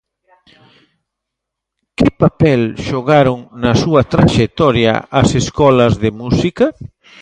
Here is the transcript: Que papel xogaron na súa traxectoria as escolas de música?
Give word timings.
Que 1.97 2.07
papel 2.21 2.61
xogaron 2.87 3.37
na 3.61 3.73
súa 3.81 4.01
traxectoria 4.13 4.93
as 5.21 5.29
escolas 5.41 5.93
de 6.03 6.09
música? 6.21 6.65